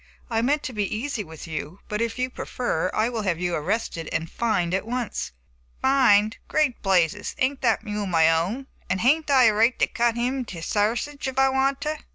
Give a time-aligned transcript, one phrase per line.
[0.31, 3.53] I meant to be easy with you, but, if you prefer, I will have you
[3.53, 5.31] arrested and fined at once."
[5.79, 6.37] "Fined!
[6.47, 10.39] great blazes, ain't that mule my own, and hain't I a right to cut him
[10.39, 11.99] into sarsage if I want to?"